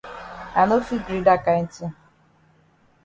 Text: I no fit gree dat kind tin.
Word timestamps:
I 0.59 0.61
no 0.69 0.77
fit 0.87 1.01
gree 1.07 1.25
dat 1.27 1.41
kind 1.47 1.67
tin. 1.75 1.91